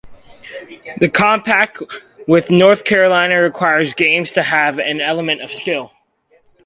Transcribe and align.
The 0.97 1.09
compact 1.09 1.77
with 2.27 2.49
North 2.49 2.85
Carolina 2.85 3.39
requires 3.39 3.93
games 3.93 4.33
to 4.33 4.41
have 4.41 4.79
an 4.79 4.99
element 4.99 5.41
of 5.41 5.51
skill. 5.51 5.91